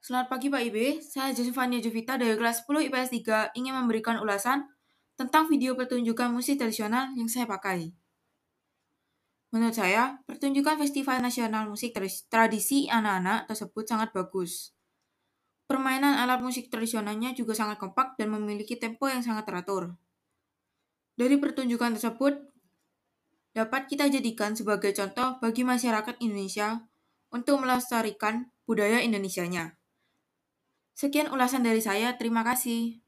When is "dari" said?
2.16-2.32, 21.12-21.36, 31.64-31.80